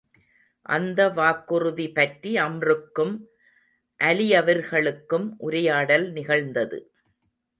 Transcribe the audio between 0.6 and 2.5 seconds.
அந்த வாக்குறுதி பற்றி